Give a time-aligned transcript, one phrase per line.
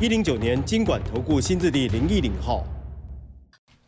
[0.00, 2.64] 一零九年经管投顾新字第零一零号。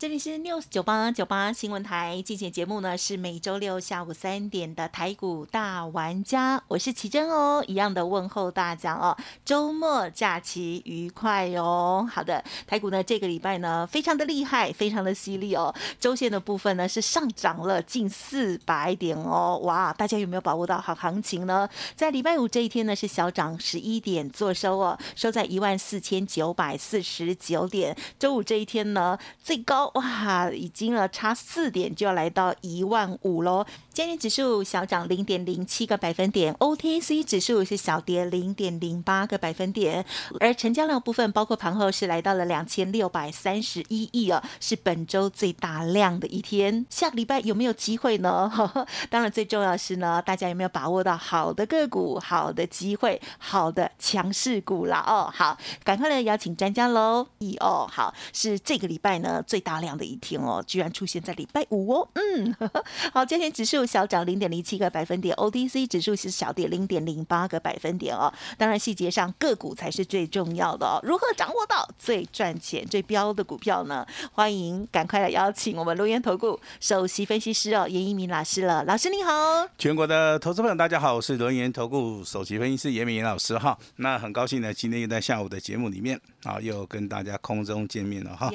[0.03, 12.05] 这里是 News 九八九八新闻台，今天节目呢是每周六下午三点的台股大玩家，我是奇珍哦，一样的问候大家哦，周末假期愉快哦。
[12.11, 21.69] 好的，台股呢这个礼拜呢非常的厉害，非常的犀利哦，周线的部分呢是上涨了近四百点哦，哇，大家有没有把握到好行情呢？
[21.95, 27.95] 在礼拜五这一天呢是小涨十一点做收哦，收在一万四千九百四十九点。
[28.19, 29.92] 周五这一天呢最高。
[29.93, 33.65] 哇，已经了差四点就要来到一万五喽。
[33.93, 40.03] 今天指数小涨零点零七个百分点，OTC 指数是小跌零点零八个百分点，
[40.39, 46.87] 而成交量部分包括盘后是来到了两千六百三十一亿哦，是本周最大量的一天。
[46.89, 48.51] 下个礼拜有没有机会呢？
[49.11, 55.05] 当然最重要是呢，大家有没有把握到好的个股、好的机会、好的强势股啦？
[55.07, 57.27] 哦，好，赶快来邀请专家喽！
[57.37, 62.09] 一哦，好，是这个礼拜呢最大量的一天哦，居然出现在礼拜五哦。
[62.15, 62.55] 嗯，
[63.13, 63.82] 好，今天指数。
[63.85, 68.31] 小涨零点零七个百分点，OTC 指数是小跌零点零八个百分点哦。
[68.57, 70.99] 当然，细节上个股才是最重要的哦。
[71.03, 74.05] 如何掌握到最赚钱、最标的股票呢？
[74.33, 78.83] 欢迎赶快来邀请我们龙岩投顾首席分析师哦，严一鸣老师了。
[78.85, 83.77] 老师你好，全国的投资朋友大家好，我是龙岩投顾首席分析师严明老师哈。
[83.97, 88.51] 那很高兴呢，今天又在下午的节目里面啊，又跟大家空中见面了哈。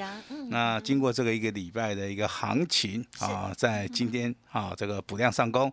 [0.48, 5.70] 那经过这个一个礼拜的一个行情啊，在今天啊，这个补量上攻，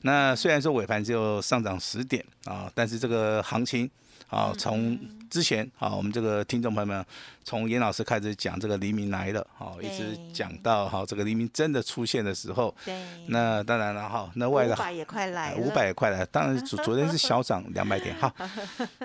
[0.00, 3.90] 那虽然说尾盘就上涨十点啊，但是这个行情
[4.28, 7.04] 啊，从之前啊，我们这个听众朋友们
[7.44, 12.94] 从严老师开始讲这个黎明来了，好，一直讲到哈，这个黎明真的出现的时候，对，
[13.26, 18.32] 那当然了哈，那外的五百也快来，五百也快来，当然昨昨天是小涨 两百点哈，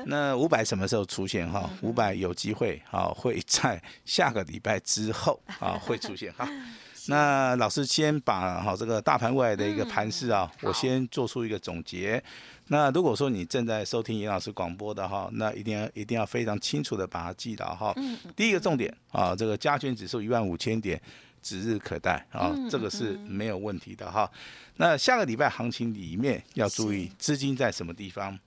[0.05, 1.69] 那五百什么时候出现哈？
[1.81, 6.47] 五百有机会啊，会在下个礼拜之后啊会出现哈。
[7.09, 12.23] 那老师先把哈这个大盘未来的一个盘势啊，我先做出一个总结。
[12.67, 17.95] 那如果说你正在收听严老师广播的哈，那一定要一定要非常清楚的把它记牢哈。
[18.35, 21.01] 第一个重点啊，这个加权指数一万五千点
[21.41, 24.29] 指日可待啊，这个是没有问题的哈。
[24.75, 28.37] 那下个礼拜行情里面要注意资金在什么地方，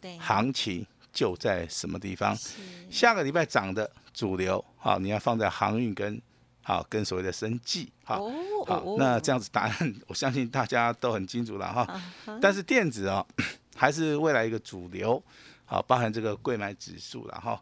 [0.00, 2.38] 对，行情就在什么地方。
[2.88, 6.22] 下个礼拜涨的主流啊，你要放在航运跟。
[6.68, 8.30] 好，跟所谓的生计，好，
[8.66, 12.02] 好，那这样子答案，我相信大家都很清楚了哈。
[12.42, 13.24] 但是电子啊，
[13.74, 15.22] 还是未来一个主流，
[15.64, 17.58] 好，包含这个贵买指数了哈。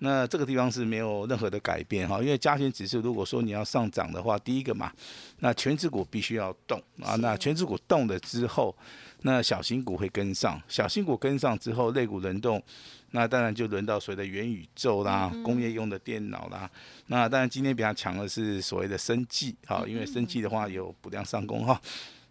[0.00, 4.92] 那这个地方是没有任何的改变哈，因为加权指数如果说你要上涨的话，第一个嘛，
[5.38, 8.76] 那全指股必须要动啊，那全指股动了之后，
[9.22, 12.62] 那小型股会跟上，小型股跟上之后，类股轮动。
[13.12, 16.70] 那当然就轮到所谓的元宇宙啦，工业用的电脑啦。
[17.06, 21.80] 那当然今天比较强的是所谓的生技，哈，因为生技的话有补量上攻哈。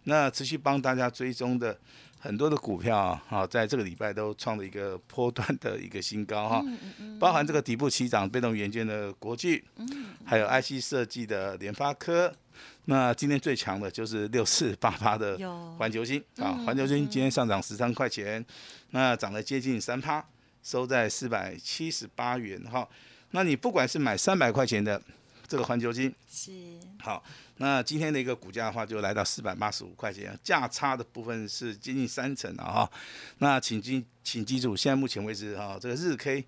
[0.08, 1.78] 那持续帮大家追踪的
[2.18, 6.64] 很多的股票啊，在这个礼拜都创了一个波段的一个新高哈。
[7.20, 9.62] 包含这个底部起涨被动元件的国巨，
[10.24, 12.34] 还有 IC 设计的联发科。
[12.86, 15.38] 那今天最强的就是六四八八的
[15.76, 18.44] 环球金啊，环球金今天上涨十三块钱，
[18.90, 20.24] 那涨了接近三趴。
[20.60, 22.86] 收在四百七十八元哈，
[23.30, 25.00] 那你不管是买三百块钱的
[25.48, 26.52] 这个环球金是
[27.00, 27.24] 好，
[27.56, 32.90] 那今天的一个股价的话就来到四百八十五块钱，价差的部分是接近三成了哈。
[33.38, 36.44] 那请记请记住，现在目前为止哈，这个日 K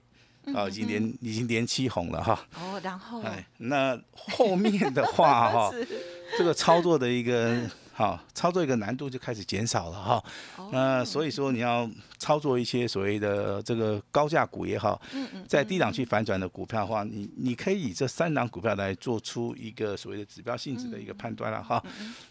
[0.54, 2.46] 啊已经连已经连七红了哈。
[2.54, 5.72] 哦，然后哎，那后面的话哈，
[6.36, 7.68] 这个操作的一个。
[8.00, 10.24] 好，操作一个难度就开始减少了哈。
[10.72, 11.86] 那所以说你要
[12.16, 14.98] 操作一些所谓的这个高价股也好，
[15.46, 21.84] 在低档去反转的股票的话，你你可以以这三档股票来做出一个所谓的指标性质的一个判断了哈。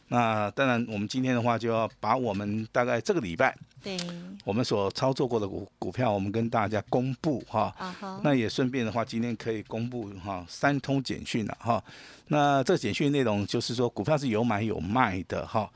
[0.08, 3.98] 那当然，我们今天的话就要把我们大概这个礼拜，对，
[4.44, 7.74] 我们所操作过的股股票，我们跟大家公布哈。
[8.24, 11.84] 那也顺便的话，今天可以公布哈三通简讯了哈。
[12.28, 15.70] 那这简讯内容就是说，股票是有买有卖的哈。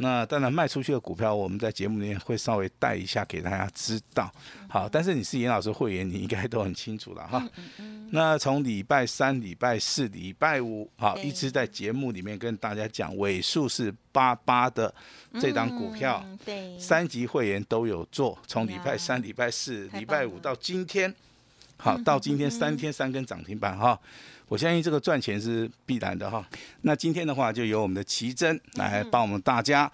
[0.00, 4.32] 那当然卖出去的股票，我们在节目里面会稍微带一下给大家知道。
[4.68, 7.44] 好，但是你是严老师会员，你应该都很清楚了哈。
[8.10, 14.94] 那从礼拜三、礼拜四、礼拜五，好，一直在节目里面跟大家讲，尾数是八八的
[15.40, 18.38] 这档股票，对，三级会员都有做。
[18.46, 21.12] 从礼拜三、礼拜四、礼拜五到今天，
[21.76, 23.98] 好，到今天三天三根涨停板哈。
[24.48, 26.44] 我相信这个赚钱是必然的哈。
[26.82, 29.90] 那今天的话，就由我们的奇珍来帮我们大家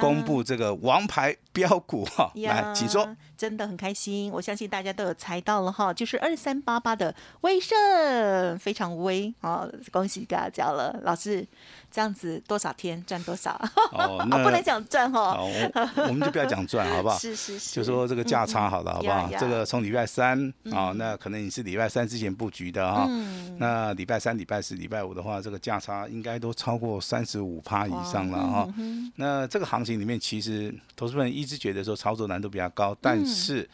[0.00, 2.30] 公布这个王牌标股哈。
[2.34, 3.08] 来，请说。
[3.38, 11.46] 真的很开心，我相信大家都有猜到了哈，就是二三八八的威盛，非常威哦，恭喜大家了，老师。
[11.90, 13.58] 这样子多少天赚多少？
[13.92, 15.38] 哦，不能讲赚哈。
[15.40, 17.16] 我们就不要讲赚，好不好？
[17.18, 17.76] 是是是。
[17.76, 19.26] 就说这个价差好了，好不好？
[19.38, 23.08] 这个从礼拜三啊，那可能你是礼拜三之前布局的哈。
[23.56, 28.74] 那礼拜三、礼拜四、礼拜五的话，这个价差应该都超过三十五趴以上了哈。
[29.16, 33.68] 那这个行情里面，其实投资人一直觉得说操作难度比较高，但是。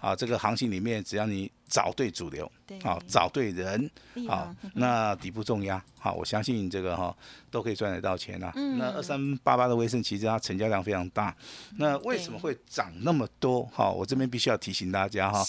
[0.00, 2.48] 啊，这个行情里面，只要你找对主流，
[2.84, 3.90] 啊，找对人，
[4.28, 7.12] 啊，那底部重压，好，我相信这个哈
[7.50, 8.52] 都可以赚得到钱啊。
[8.54, 11.34] 那二三八八的威盛，其实它成交量非常大。
[11.78, 13.64] 那为什么会涨那么多？
[13.74, 15.44] 哈，我这边必须要提醒大家哈，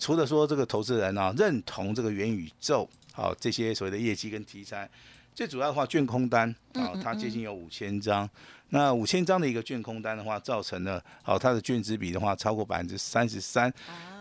[0.00, 4.88] 除了说这个投资人啊认同这个元宇宙，好这些所谓的业绩跟题材，
[5.34, 8.28] 最主要的话，卷空单啊，它接近有五千张。
[8.70, 13.72] 那五千张的一个卷空单的话，造成了好它的卷值比的话超过百分之三十三。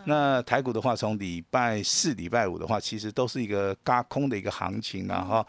[0.05, 5.45] 那台股的话，从礼拜四、礼拜五的话，其实都是一个嘎空的一个行情了哈。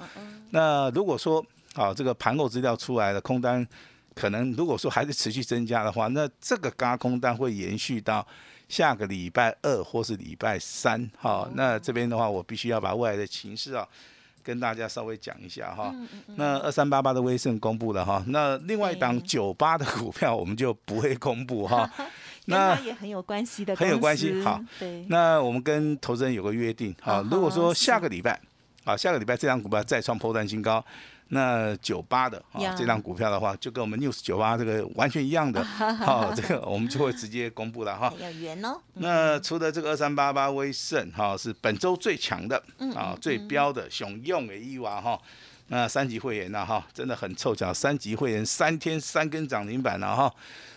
[0.51, 3.67] 那如果说好这个盘后资料出来的空单，
[4.15, 8.25] 可能如果说还是持续增加的话，那这个嘎空单会延续到
[8.73, 11.47] 下个礼拜二或是礼拜三哈。
[11.55, 13.87] 那这边的话，我必须要把未来的情势啊。
[14.45, 15.95] 跟大家稍微讲一下哈，
[16.35, 21.89] 那二三八八的威盛公布了哈，那另外一档九八的股票我们就不会公布哈，
[22.47, 28.37] 那也很有关系的，很有关系好，对，那我们跟投资人有个约定好，如果说下个礼拜，
[28.83, 30.85] 啊下个礼拜这张股票再创破断新高。
[31.35, 38.13] 那九八的啊，这张股票的话，就跟我们 news 九八这个完全一样的，好， 这个我们就会直接公布了哈。
[38.21, 38.79] 要圆哦。
[38.95, 42.63] 那除了这个二三八八威盛哈，是本周最强的
[42.95, 45.19] 啊，最标的雄用的一娃哈。
[45.73, 50.31] 那三级会员呢哈，真的很凑巧，三级会员三天三根涨停板了哈。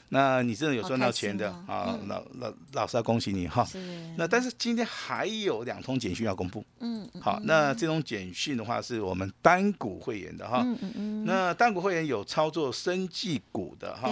[0.07, 1.99] 那你真的有赚到钱的啊？
[2.07, 3.67] 老老老师要恭喜你哈。
[4.15, 6.65] 那但是今天还有两通简讯要公布。
[6.79, 7.05] 嗯。
[7.19, 10.61] 好，那这种简讯的话是我们单股会员的哈。
[10.63, 11.25] 嗯嗯嗯。
[11.25, 14.09] 那单股会员有操作生技股的哈。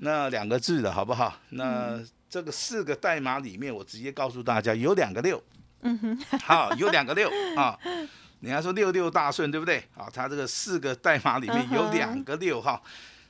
[0.00, 1.38] 那两个字的好不好？
[1.50, 2.00] 那
[2.30, 5.42] 这个四个代码里面，我直接告诉大家有两个六。
[5.82, 6.18] 嗯哼。
[6.40, 7.28] 好，有两个六
[7.58, 7.78] 啊。
[8.40, 9.82] 人家说六六大顺对不对？
[9.94, 12.80] 好，它这个四个代码里面有两个六哈。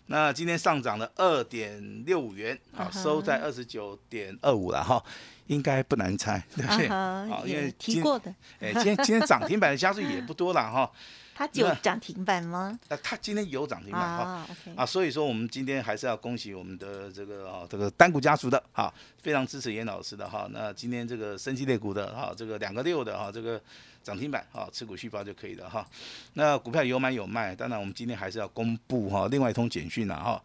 [0.07, 5.03] 那今天上涨了二点六五元，好收在二十九点二五了哈，
[5.47, 6.89] 应该不难猜，对不对？
[6.89, 10.91] 好，因为提过的，哎，今天今天涨停板的家数也不多了哈。
[11.35, 12.79] 它有涨停板吗？
[12.89, 14.47] 那，它今天有涨停板哈，
[14.77, 20.49] 啊，所以说我们今天还是要恭喜我们的这个啊，这个单股家族的哈，非常支持严老师的哈。
[20.53, 23.61] 那今天这个升级类股的哈，这个两个六的哈，这个
[24.03, 25.85] 涨停板哈，持股续报就可以了哈。
[26.35, 30.41] 那股票有买有卖，当然我们今天还是要公布哈，另外一通简讯了哈。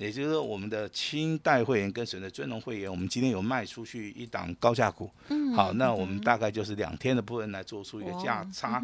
[0.00, 5.10] 也就是说，我们的清代会员跟随的尊龙会员，我们今天有卖出去一档高价股。
[5.28, 8.82] 嗯，好，那我们大概就是两天的部分来做出一个价差。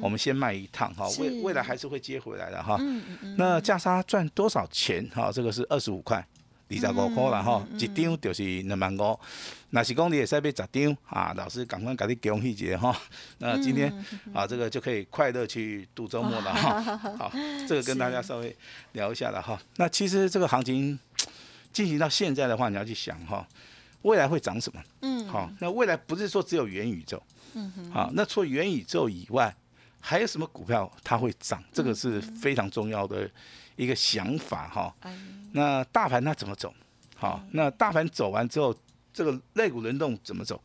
[0.00, 2.78] 我们先卖一趟哈，未未来还是会接回来的哈。
[2.80, 3.36] 嗯。
[3.36, 5.06] 那价差赚多少钱？
[5.14, 6.26] 哈，这个是二十五块。
[6.82, 9.18] 二十五块啦吼，一张就是两万五。
[9.70, 12.96] 那是讲你会使买十张啊，老师赶快给你恭喜一下哈。
[13.38, 13.92] 那今天
[14.32, 16.80] 啊，这个就可以快乐去度周末了哈。
[17.18, 17.32] 好，
[17.66, 18.56] 这个跟大家稍微
[18.92, 19.60] 聊一下了哈。
[19.76, 20.98] 那其实这个行情
[21.72, 23.46] 进行到现在的话，你要去想哈，
[24.02, 24.80] 未来会涨什么？
[25.00, 25.26] 嗯。
[25.26, 27.20] 好，那未来不是说只有元宇宙。
[27.54, 27.90] 嗯哼。
[27.90, 29.52] 好，那除了元宇宙以外，
[29.98, 31.60] 还有什么股票它会涨？
[31.72, 33.28] 这个是非常重要的
[33.76, 34.94] 一个想法哈。
[35.52, 36.72] 那大盘它怎么走？
[37.16, 38.74] 好，那大盘走完之后，
[39.12, 40.60] 这个肋骨轮动怎么走？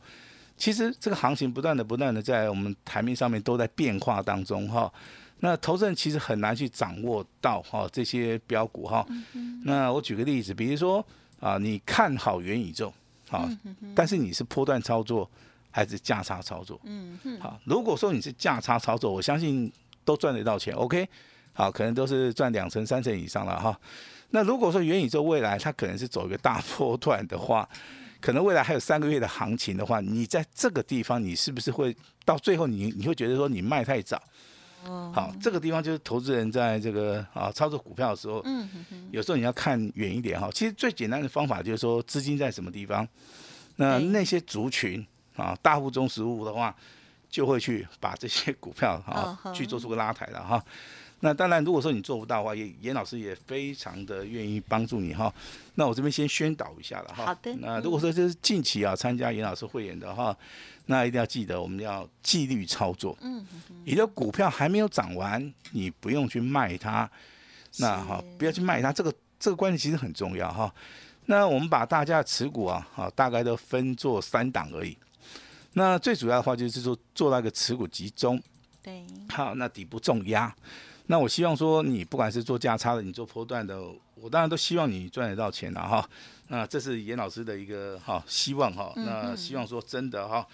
[0.56, 4.92] 其实这个行情不断的、不断的在我们台面上面都在变化当中哈。
[5.38, 9.06] 那投资人其实很难去掌握到哈这些标股哈。
[9.64, 11.02] 那我举个例子，比如说
[11.40, 12.92] 啊，你看好元宇宙，
[13.30, 13.48] 好，
[13.94, 15.30] 但是你是波段操作
[15.70, 16.78] 还是价差操作？
[16.84, 19.72] 嗯好，如果说你是价差操作，我相信
[20.04, 20.74] 都赚得到钱。
[20.74, 21.08] OK，
[21.52, 23.78] 好，可能都是赚两成、三成以上了哈。
[24.30, 27.68] 那如果说元宇宙未来它可能是走一个大波段的话，
[28.20, 34.22] 可能未来还有三个月的行情的话，你在这个地方你是不是会到最后你你会觉得说你卖太早，
[34.84, 38.68] 好，这个地方就是投资人在这个啊操作股票的时候，嗯
[39.10, 40.48] 有时候你要看远一点哈。
[40.54, 43.06] 其实最简单的方法就是说资金在什么地方，
[43.76, 45.04] 那那些族群
[45.34, 46.72] 啊大户中实物的话，
[47.28, 50.64] 就会去把这些股票啊去做出个拉抬了哈。
[51.22, 55.32] 那当然，如果说你做不到的话，严严老师也非常的愿意帮助你哈。
[55.74, 57.26] 那我这边先宣导一下了哈。
[57.26, 57.54] 好的。
[57.56, 60.34] 那如果说这是近期啊参加严老师会员的哈，
[60.86, 63.16] 那一定要记得我们要纪律操作。
[63.20, 63.46] 嗯
[63.84, 67.08] 你的股票还没有涨完，你不用去卖它。
[67.76, 70.74] 那哈，不要去卖它，这个这个观念其实很重要哈。
[71.26, 74.96] 那我们把大家的持股啊，哈，大概都分做三档而已。
[75.74, 78.42] 那最主要的话就是说做那个持股集中。
[78.82, 79.04] 对。
[79.28, 80.52] 好，那底部重压。
[81.10, 83.82] 那我希望说，你不管是做价差的，你做波段的，
[84.14, 86.08] 我当然都希望你赚得到钱了哈。
[86.46, 88.92] 那这是严老师的一个哈希望哈。
[88.94, 90.46] 那希望说真的哈。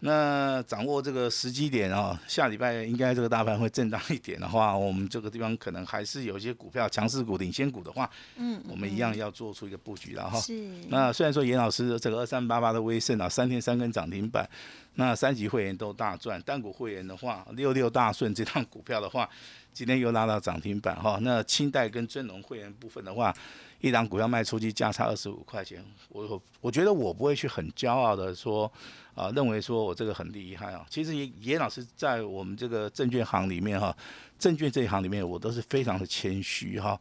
[0.00, 10.38] 那掌握这个时机点啊，下礼拜应该这个大盘会震荡一点的话，我们这个地方可能还是有一些股票强势股、领先股的话，嗯，我们一样要做出一个布局了哈。
[10.38, 10.68] 是。
[10.88, 14.46] 那虽然说严老师这个二三八八的威盛啊，三天三根涨停板，
[14.94, 19.28] 那三级会员都大赚，单股会员的话，六六大顺这趟股票的话，
[19.72, 21.18] 今天又拉到涨停板哈。
[21.22, 23.34] 那清代跟尊龙会员部分的话，
[23.80, 28.70] 一档股票卖出去价差二十五块钱，我我觉得我不会去很骄傲的说。
[29.14, 30.84] 啊，认为说我这个很厉害啊！
[30.90, 33.96] 其实严严老师在我们这个证券行里面哈，
[34.40, 37.00] 证券这一行里面，我都是非常的谦虚哈，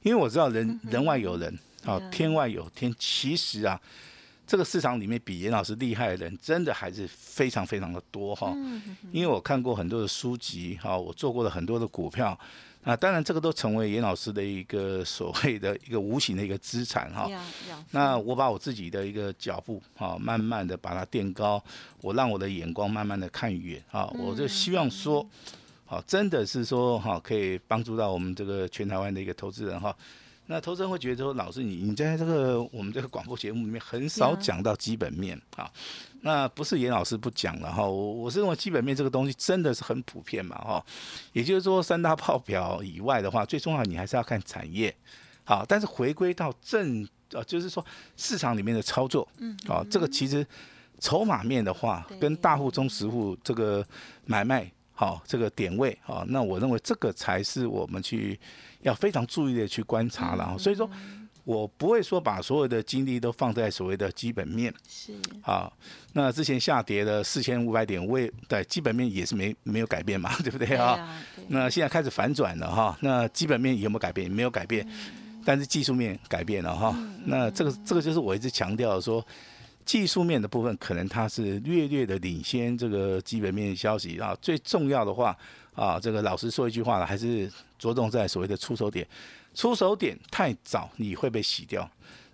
[0.00, 1.54] 因为我知道人人外有人，
[1.84, 2.90] 啊，天外有天。
[2.98, 3.78] 其实啊，
[4.50, 8.52] 这个市场里面比严老师厉害的人，真的还是非常非常的多哈。
[9.12, 12.36] 因为我看过很多的书籍哈，我做过了很多的股票。
[12.82, 17.30] 啊，当然，这个都成为严老师的一个所谓的一个无形的一个资产哈。
[17.92, 21.62] 那我把我自己的一个脚步哈，慢慢的把它垫高，
[22.00, 24.10] 我让我的眼光慢慢的看远啊。
[24.18, 25.24] 我就希望说，
[25.86, 29.96] 好，真的是说哈，可以帮助到我们这个全台湾的一个投资人哈。
[30.50, 35.70] 那投资人会觉得说，老师你你在这个我们这个广播节目里面很少讲到基本面啊。
[36.22, 40.84] 那不是严老师不讲了哈，我我是认为基本面这个东西真的是很普遍嘛哈。
[41.32, 44.92] 也就是说，三大报表以外的话，最重要你还是要看产业。
[45.44, 50.44] 好，但是回归到正呃，就是说市场里面的操作，嗯，好，这个其实
[50.98, 53.86] 筹码面的话，跟大户中实户这个
[54.26, 54.68] 买卖
[55.00, 58.38] 好这个点位啊，那我认为这个才是我们去。
[58.82, 60.90] 要非常注意的去观察了，所以说，
[61.44, 64.72] 我不会说把所有的精力都放在所谓的基本面。
[64.88, 65.12] 是。
[65.42, 65.70] 好，
[66.14, 71.22] 那之前下跌的四千五百点，位对基本面也是没没有改变嘛， 对不对啊？
[71.48, 74.30] 那现在开始反转了哈，那基本面有没有改变？
[74.30, 74.88] 没有改变，
[75.44, 76.96] 但是技术面改变了哈。
[77.26, 79.22] 那这个这个就是我一直强调说，
[79.90, 84.36] 技术面的部分可能它是略略的领先这个基本面消息啊。
[84.40, 85.36] 最重要的话。
[85.72, 89.06] 啊，这个老实说一句话了，还是着重在所谓的出手点。
[89.54, 91.82] 出手点太早，你会被洗掉；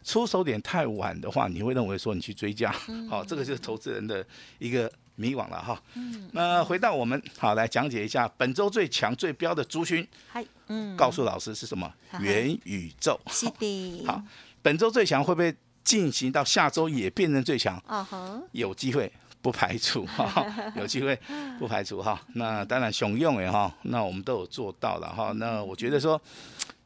[0.03, 2.75] 出手点太晚的话，你会认为说你去追加。
[3.09, 4.27] 好，这个就是投资人的
[4.59, 5.81] 一个迷惘了哈。
[5.95, 10.05] 嗯那回到我们好来讲解一下本周最强最标的族群。
[10.27, 11.93] 嗨，嗯，告诉老师是什么？
[12.19, 13.21] 元宇宙。
[13.29, 14.05] 是的。
[14.07, 14.21] 好，
[14.63, 15.55] 本周最强会不会
[15.87, 17.83] 进行到下周也变成最强？
[17.87, 19.11] 啊哈，有机会。
[19.43, 21.17] 不排除哈， 有机会
[21.57, 22.21] 不排除哈。
[22.35, 25.31] 那当然雄用哎哈，那我们都有做到了哈。
[25.37, 26.21] 那我觉得说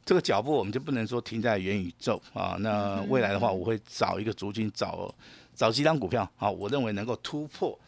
[0.04, 2.56] 这个脚步我们就不能说停在元宇宙啊。
[2.60, 5.10] 那未来的话，我会找一个族群，找
[5.56, 7.78] 找几张股票啊，我认为能够突破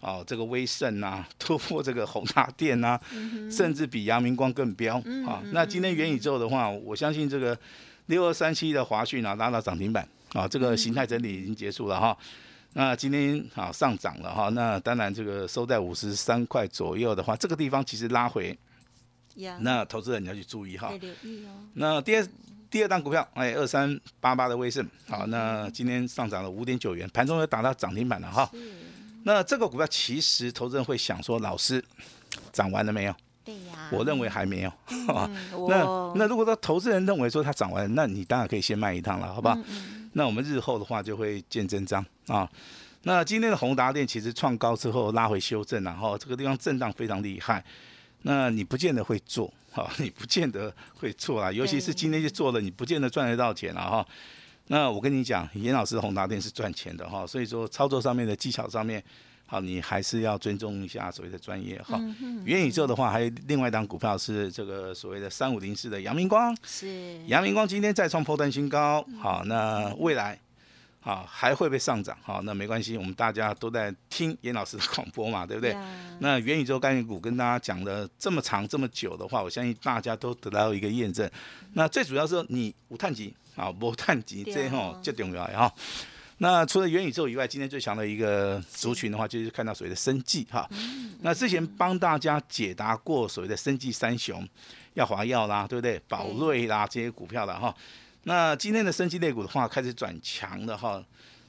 [0.00, 3.00] 啊这个威盛啊， 突破这个宏达电啊，
[3.50, 5.42] 甚至比阳明光更标啊。
[5.46, 7.58] 那今天元宇宙的话，我相信这个
[8.06, 12.16] 六二三七的华讯啊拉到涨停板啊，这个形态整理已经结束了哈。
[12.74, 18.58] 那今天啊上涨了哈，那当然这个收在五十三块左右的话，这个地方其实拉回，
[19.60, 20.90] 那投资人你要去注意哈。
[21.74, 22.26] 那第二
[22.70, 28.50] 第二档股票，哎，二三八八的威盛，好，那今天上涨了五点九元，盘中又打到涨停板了哈。
[29.24, 31.84] 那这个股票其实投资人会想说，老师
[32.52, 33.14] 涨完了没有？
[33.44, 33.90] 对呀。
[33.92, 34.72] 我认为还没有。
[35.68, 39.58] 那那如果说投资人认为说它涨完，那你当然可以先卖一趟了，好不好？
[40.12, 42.48] 那我们日后的话就会见真章啊。
[43.02, 47.64] 那今天的宏达电其实创高之后拉回修正，然后这个地方震荡非常厉害。
[48.22, 51.50] 那你不见得会做，哈，你不见得会做啊。
[51.50, 54.06] 尤其是今天就做了，你不见得赚得到钱了哈。
[54.68, 59.02] 那我跟你讲，严老师的宏达电是赚钱的哈，所以说操作上面的技巧上面。
[59.52, 62.00] 好，你还是要尊重一下所谓的专业哈。
[62.46, 66.56] 元宇宙的话，还有另外一档股票是这个所谓的三五零四的阳明光。
[66.64, 67.22] 是。
[67.26, 69.04] 阳明光今天再创破断新高。
[69.20, 70.40] 好，那未来
[71.00, 72.16] 好，还会不会上涨？
[72.22, 75.76] 好，那没关系，我们大家都在听严老师的广播嘛，对不对？
[76.20, 81.30] 那元宇宙概念股跟大家讲了这么长这么久的话，我相信大家都得到一个验证。
[81.74, 85.70] 那最主要是你无碳级啊，无碳级这吼最重要哈。
[86.42, 90.68] 那除了元宇宙以外，今天最强的一个族群的话，就是看到所谓的生计哈。
[91.20, 94.44] 那之前帮大家解答过所谓的生计三雄，
[94.94, 96.00] 耀华药啦，对不对？
[96.08, 97.72] 宝瑞啦这些股票了哈。
[98.24, 101.00] 那今天的生技类股的话，开始转强了哈。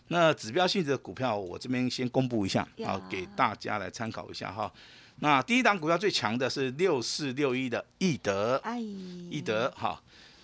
[0.09, 4.71] 那指标性质的股票，我这边先公布一下啊，给大家来参考一下哈。
[5.21, 8.61] 那第一档股票最强的是六四六一的易德，
[9.31, 9.99] 易德哈。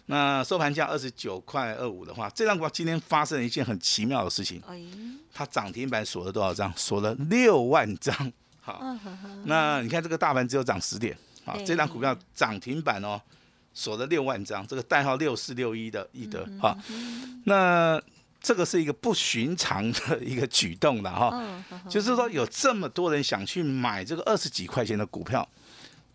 [0.09, 4.59] 那收盘价二十九块二五的话，这张股票今天发生了一件很奇妙的事情，
[5.31, 6.73] 它涨停板锁了多少张？
[6.75, 8.33] 锁了六万张。
[8.59, 8.83] 好，
[9.45, 13.21] 那你看这个大盘只有涨十点，好，这张股票涨停板哦。
[13.71, 16.75] 锁了六万张，这个代号六四六一的易德哈，
[17.45, 18.01] 那
[18.41, 25.47] 这个是一个不寻常的 一个举动了哈，就是说有这么多人想去买这个二十几块钱的股票，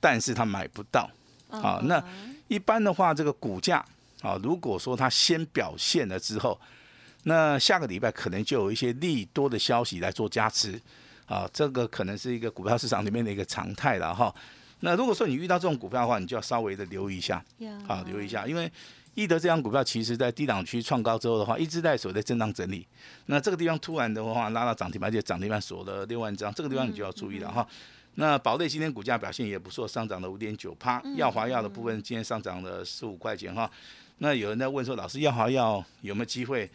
[0.01, 1.09] 但是他买不到
[1.49, 1.81] 啊。
[1.85, 2.05] 那
[2.49, 3.85] 一般的话，这个股价
[4.21, 6.59] 啊，如果说它先表现了之后，
[7.25, 10.81] 那下个礼拜可能就有一些利多的消息来做加持
[11.27, 14.35] 啊，这个可能是一个股票市场里面的一个常态了哈。
[14.81, 17.43] 那如果说你遇到这种股票的话，你就要稍微的留意一下，
[17.87, 18.71] 好留意一下，因为
[19.15, 22.87] 易德这张股票其实在低档区创高之后的话，一直在所在震荡整理。
[23.27, 27.67] 那这个地方突然的话拉到涨停板，而且涨停板锁了六万张，这个地方你就要注意了哈。
[28.16, 31.02] 那宝瑞今天股价表现也不错，上涨了五点九趴。
[31.16, 33.71] 耀华药的部分今天上涨了十五块钱哈。
[34.18, 36.71] 那有人在问说，老师耀华药有没有机会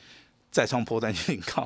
[0.52, 1.62] 再创破单新高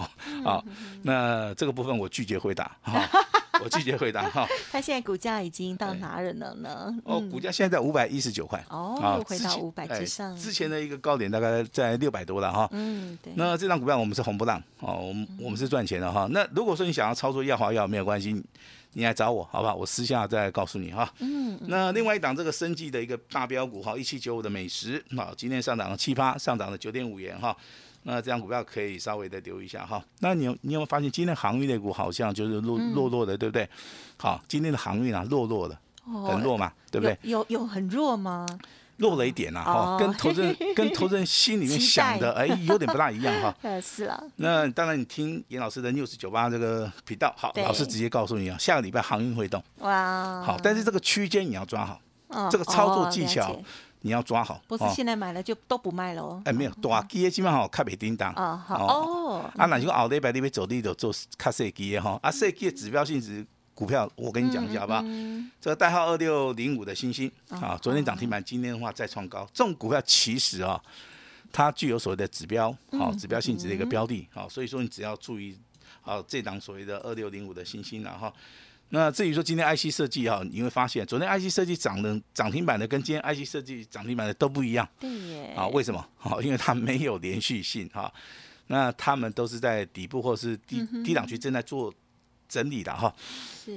[0.45, 0.63] 啊？
[1.01, 3.07] 那这个部分我拒绝回答哈。
[3.63, 4.47] 我拒绝回答哈。
[4.71, 6.93] 它现在股价已经到哪了呢？
[7.05, 8.63] 哦，股价现在在五百一十九块。
[8.69, 10.35] 哦，又回到五百之上。
[10.35, 12.67] 之前的一个高点大概在六百多了哈。
[12.71, 13.31] 嗯，对。
[13.35, 16.27] 那这张股票我们是红不浪哦，我们我们是赚钱的哈。
[16.31, 18.43] 那如果说你想要操作耀华药没有关系，
[18.93, 19.75] 你来找我好不好？
[19.75, 21.11] 我私下再告诉你哈。
[21.19, 21.59] 嗯。
[21.67, 27.55] 那另外一档这个生计的一个大标股哈，一七九五的美食好，今天上涨了七八，上涨了九点五元哈。
[28.03, 30.03] 那这样股票可以稍微的留一下哈。
[30.19, 33.67] 那你有你有没有发现今天航运类股好像就是落落落的，对不对？
[34.17, 37.17] 好，今天的航运啊落落的，很弱嘛，对不对？
[37.23, 38.45] 有有很弱吗？
[39.03, 43.53] 弱了一点呐，哈，跟投资人 跟投资人心里面想的哎有点不大一样哈。
[43.83, 44.23] 是啊。
[44.37, 49.61] 那当然，你听严老师的 news 九八这个频道，好，老师直接告诉你啊，下个礼拜航运会动。
[49.79, 50.41] 哇。
[50.41, 51.99] 好，但是这个区间你要抓好，
[52.49, 53.61] 这个操作技巧。
[54.05, 56.41] 你要抓好，不是现在买了就都不卖了哦。
[56.43, 58.33] 哎，没有，大基的基本上开袂叮当。
[58.33, 59.49] 哦，好哦。
[59.55, 62.19] 啊，那如果后礼拜你要走你就做卡细机的哈。
[62.21, 65.03] 啊，细机的指标性质股票，我跟你讲一下好不好？
[65.59, 69.47] 这个代号二六零五的星星啊，昨天涨停板，今天的话再创高。
[69.53, 70.81] 这种股票其实啊，
[71.51, 75.57] 它具有所谓的指标，好指标性质的一个标的，好，所以说你只要注意，
[76.01, 78.31] 好这档所谓的二六零五的星星然后。
[78.89, 84.87] 那至于说今天 IC 设计哈，你会发现昨天 IC 设计涨的涨停板的跟今天 IC 设计涨停板的都不一样。
[84.99, 85.53] 对耶。
[85.57, 86.05] 啊，为什么？
[86.15, 88.13] 好，因为它没有连续性哈。
[88.67, 91.91] 那他们都是在底部或是低低档区正在做
[92.53, 93.11] 整理的哈。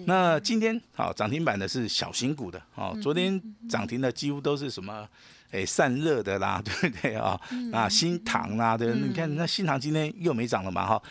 [0.05, 5.09] 那今天好涨停板的是小型股的哦，昨天涨停的几乎都是什么？
[5.53, 7.41] 哎，散热的啦， 对不对啊？
[7.73, 11.03] 啊，新塘啦，对，你看那新塘今天又没涨了嘛，哈，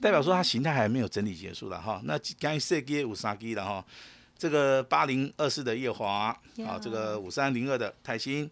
[0.00, 2.00] 代表说它形态还没有整理结束了哈。
[2.04, 3.84] 那刚才设计五三 G 了哈，
[4.36, 8.50] 这个八零二四的夜华啊，这个五三零二的泰兴，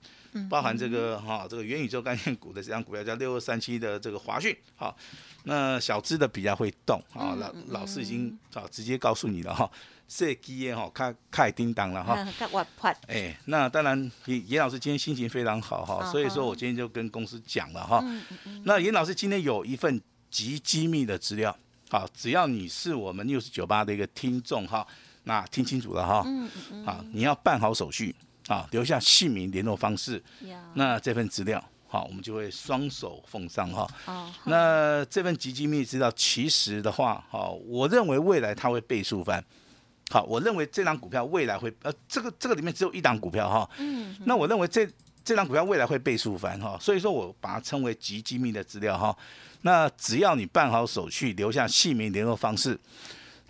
[0.48, 4.96] 包含这个哈，这个元宇宙概念股的这张股票叫六二三七的这个华讯，好，
[5.44, 9.70] 那小资的比较会动啊，老老师已经啊直接告诉你了哈。
[10.08, 12.14] 设计也好，开开叮当了哈。
[13.06, 18.04] 哎，那当然，严严老师今天心情非常好哈，所以说我今天就跟公司讲了哈。
[18.64, 19.98] 那严老师今天有一份
[20.30, 21.56] 极机密的资料，
[21.88, 24.86] 好，只要你是我们六十九八的一个听众哈，
[25.24, 26.22] 那听清楚了哈。
[26.26, 26.84] 嗯嗯。
[26.84, 28.14] 好，你要办好手续
[28.48, 30.22] 啊，留下姓名、联络方式。
[30.74, 33.88] 那这份资料，好，我们就会双手奉上哈。
[34.06, 34.32] 哦。
[34.44, 39.44] 那这份极机密资料，其实的话，哈，我认为未来它会倍数翻。
[40.10, 44.86] 好，我认为这张股票未来会，呃，这个这个里面只有一档股票哈，嗯，那我认为这
[45.24, 49.16] 这张股票未来会倍数翻哈，所以说我把它称为极机密的资料哈。
[49.62, 52.78] 那只要你办好手续，留下姓名、联络方式，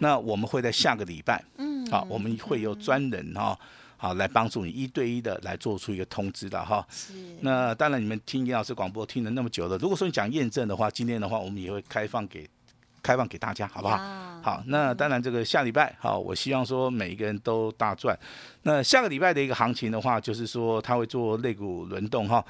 [0.02, 3.58] 那我们会在下个礼拜，嗯，好，我们会有专人哈，
[3.96, 6.84] 好来帮助你一对一的来做出一个通知的哈。
[6.90, 7.14] 是。
[7.40, 12.46] 那当然，你们听严老师广播听了那么久了，如果说你讲验证的话，今天的话我们也会开放给。
[13.04, 13.98] 开放给大家，好不好？
[14.40, 18.16] 好，那当然，这个下礼拜，好，我希望说每一个人都大赚。
[18.62, 22.44] 那下个礼拜的一个行情的话，就是说它会做肋骨轮动哈。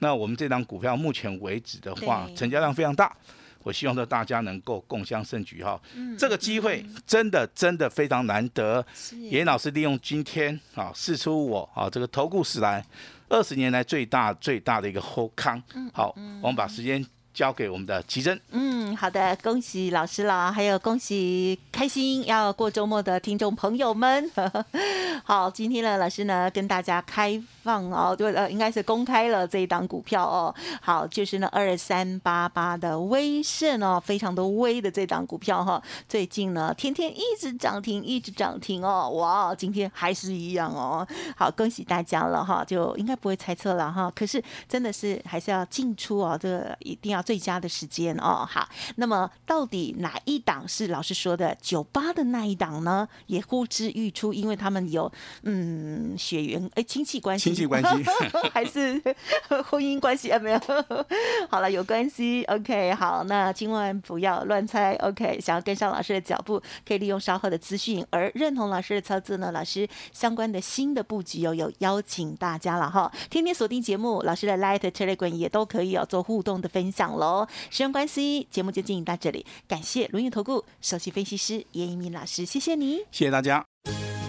[0.00, 3.16] 那我们这张股票目前为止的话，成交量非常大，
[3.64, 5.80] 我希望说大家能够共襄盛举哈。
[6.16, 8.86] 这个机会真的真的非常难得。
[9.30, 12.84] 严老师利用今天啊，试出我啊这个投顾史来
[13.28, 15.60] 二十年来最大最大的一个后康。
[15.92, 17.04] 好，我们把时间。
[17.34, 18.40] 交给我们的奇珍。
[18.52, 24.30] 嗯，好的，恭喜老师了，还有恭喜开心要过周末的听众朋友们。
[25.24, 30.54] 好，今天呢，老师呢跟大家开放哦，对呃，应该是公开了这一档股票哦。
[30.80, 41.04] 好，就是呢二三八八的威盛哦，非常的威的这档股票哈，最近呢天天一直涨停，一直涨停哦，哇，今天还是一样哦。
[41.36, 44.12] 好，恭喜大家了哈，就应该不会猜测了哈。
[44.14, 47.23] 可是真的是还是要进出哦，这个一定要。
[47.24, 53.08] 最佳的时间哦，好，那么到底哪一档是老师说的九八的那一档呢？
[53.26, 55.10] 也呼之欲出，因为他们有
[55.42, 57.88] 嗯血缘哎亲戚关系，亲戚关系
[58.52, 59.00] 还是
[59.70, 60.38] 婚姻关系啊？
[60.38, 60.60] 没有，
[61.48, 62.44] 好了，有关系。
[62.44, 64.94] OK，好，那千万不要乱猜。
[64.96, 73.10] OK，想要跟上老师的脚步，可以利用稍后的资讯，而认同老师的操作呢，老师相关的新的布局哦，有邀请大家了哈。
[73.30, 77.13] 天天锁定节目，老师的 Light Telegram 也都可以哦，做互动的分享。
[77.16, 79.44] 喽，时间关系，节目就进行到这里。
[79.66, 83.64] 感谢轮椅投顾首席分析师叶一鸣老师，谢谢你，谢谢大家。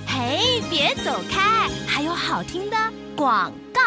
[0.08, 2.78] 嘿，别走开，还有好听的
[3.16, 3.82] 广告。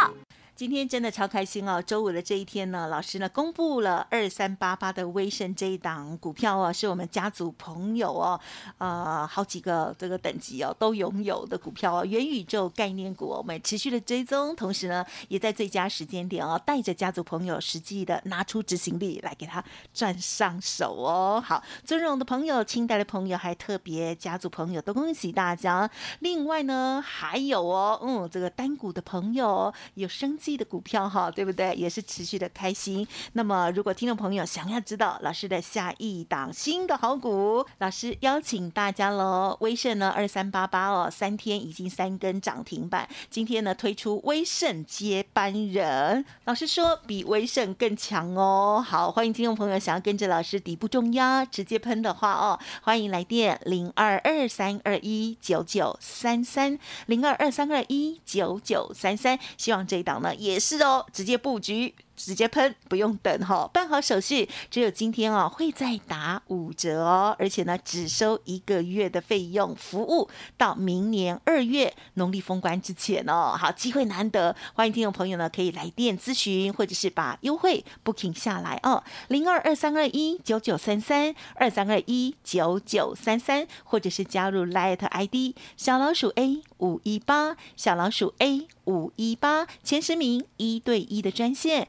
[0.59, 1.81] 今天真的超开心哦！
[1.81, 8.41] 周五的这一天呢，老师呢公布了二三八八的威盛这一档股票哦，是我们家族朋友哦，
[8.79, 19.63] 呃，好几个这个等级哦都拥有的股票哦，元宇宙概念股，我们持续的追踪，同时呢，也在最佳时间点哦，带着家族朋友实际的拿出执行力来给他
[19.95, 21.41] 赚上手哦。
[21.41, 25.89] 好，尊荣的朋友、清代的朋友，还特别家族朋友都恭喜大家。
[26.19, 30.48] 另外呢，还有哦，嗯，这个单股的朋友有升级。
[30.57, 31.75] 的股票哈，对不对？
[31.75, 33.07] 也是持续的开心。
[33.35, 39.57] 那么，如果听众朋友想要知道老师的下一档新的好股，老师邀请大家喽。
[39.61, 43.09] 威盛呢，二三八八哦，三天已经三根涨停板。
[43.29, 48.85] 今天呢，推出威盛接班人，老师说比威盛更强哦。
[48.87, 59.39] 好，欢迎听众朋友想要跟着老师底部重压直接喷的话哦，欢迎来电零二二三二一九九三三零二二三二一九九三三。
[59.57, 60.35] 希望这一档呢。
[60.39, 61.95] 也是哦，直接布局。
[62.19, 73.57] 直接喷不用等哈，办好手续，只有今天哦会再打五折哦，而且呢只收一个月的费用，服务到明年二月农历封关之前哦。
[73.57, 91.89] 好，机会难得，欢迎听众朋友呢可以来电咨询，或者是把优惠 booking 下来哦，零二二三二一九九三三二三二一九九三三，或者是加入 Light ID 小老鼠 A 五一八小老鼠 A 五一八前十名一对一的专线。